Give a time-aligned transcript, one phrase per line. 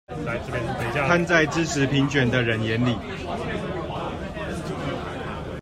[0.95, 2.97] 看在支持平權的人眼裡